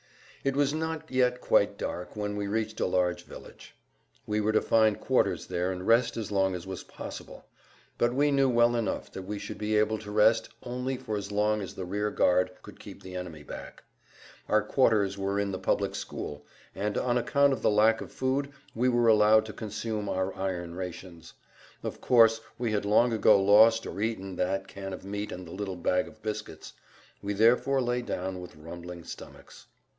It 0.43 0.55
was 0.55 0.73
not 0.73 1.11
yet 1.11 1.39
quite 1.39 1.77
dark 1.77 2.15
when 2.15 2.35
we 2.35 2.47
reached 2.47 2.79
a 2.79 2.87
large 2.87 3.23
village. 3.25 3.75
We 4.25 4.41
were 4.41 4.51
to 4.53 4.59
find 4.63 4.99
quarters 4.99 5.45
there 5.45 5.71
and 5.71 5.85
rest 5.85 6.17
as 6.17 6.31
long 6.31 6.55
as 6.55 6.65
was 6.65 6.81
possible. 6.83 7.45
But 7.99 8.15
we 8.15 8.31
knew 8.31 8.49
well 8.49 8.75
enough 8.75 9.11
that 9.11 9.21
we 9.21 9.37
should 9.37 9.59
be 9.59 9.77
able 9.77 9.99
to 9.99 10.09
rest 10.09 10.49
only 10.63 10.97
for 10.97 11.15
as 11.15 11.31
long 11.31 11.61
as 11.61 11.75
the 11.75 11.85
rear 11.85 12.09
guard 12.09 12.49
could 12.63 12.79
keep 12.79 13.03
the 13.03 13.15
enemy 13.15 13.43
back. 13.43 13.83
Our 14.49 14.63
quarters 14.63 15.17
were[Pg 15.17 15.33
122] 15.33 15.41
in 15.43 15.51
the 15.51 15.63
public 15.63 15.93
school, 15.93 16.47
and 16.73 16.97
on 16.97 17.19
account 17.19 17.53
of 17.53 17.61
the 17.61 17.69
lack 17.69 18.01
of 18.01 18.11
food 18.11 18.51
we 18.73 18.89
were 18.89 19.07
allowed 19.07 19.45
to 19.45 19.53
consume 19.53 20.09
our 20.09 20.35
iron 20.35 20.73
rations. 20.73 21.33
Of 21.83 22.01
course, 22.01 22.41
we 22.57 22.71
had 22.71 22.85
long 22.85 23.13
ago 23.13 23.39
lost 23.39 23.85
or 23.85 24.01
eaten 24.01 24.35
that 24.37 24.67
can 24.67 24.93
of 24.93 25.05
meat 25.05 25.31
and 25.31 25.45
the 25.45 25.51
little 25.51 25.75
bag 25.75 26.07
of 26.07 26.23
biscuits. 26.23 26.73
We 27.21 27.33
therefore 27.33 27.79
lay 27.83 28.01
down 28.01 28.41
with 28.41 28.55
rumbling 28.55 29.03
stomachs. 29.03 29.67